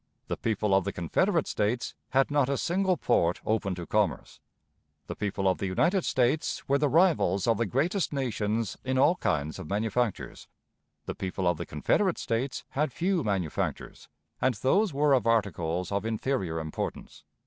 [0.29, 4.39] The people of the Confederate States had not a single port open to commerce.
[5.05, 9.15] The people of the United States were the rivals of the greatest nations in all
[9.17, 10.47] kinds of manufactures.
[11.05, 14.07] The people of the Confederate States had few manufactures,
[14.41, 17.23] and those were of articles of inferior importance.